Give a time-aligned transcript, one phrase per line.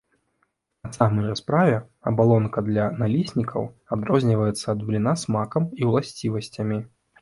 [0.87, 1.75] На самай жа справе
[2.13, 6.87] абалонка для наліснікаў адрозніваецца ад бліна смакам і ўласцівасцямі.